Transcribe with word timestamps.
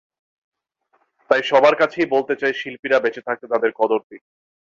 তাই 1.29 1.41
সবার 1.43 1.75
কাছে 1.75 1.99
বলতে 2.15 2.33
চাই, 2.35 2.53
শিল্পীরা 2.53 2.97
বেঁচে 2.99 3.21
থাকতে 3.27 3.45
তাঁদের 3.51 3.71
কদর 3.79 4.01
দিন। 4.09 4.21